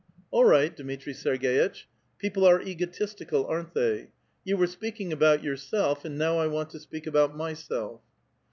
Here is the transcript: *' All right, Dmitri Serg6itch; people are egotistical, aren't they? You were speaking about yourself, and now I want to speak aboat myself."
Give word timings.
*' 0.17 0.31
All 0.31 0.45
right, 0.45 0.75
Dmitri 0.75 1.13
Serg6itch; 1.13 1.83
people 2.17 2.43
are 2.43 2.59
egotistical, 2.59 3.45
aren't 3.45 3.75
they? 3.75 4.09
You 4.43 4.57
were 4.57 4.65
speaking 4.65 5.13
about 5.13 5.43
yourself, 5.43 6.05
and 6.05 6.17
now 6.17 6.39
I 6.39 6.47
want 6.47 6.71
to 6.71 6.79
speak 6.79 7.05
aboat 7.05 7.35
myself." 7.35 8.01